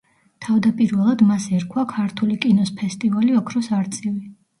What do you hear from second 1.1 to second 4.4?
მას ერქვა ქართული კინოს ფესტივალი ოქროს არწივი.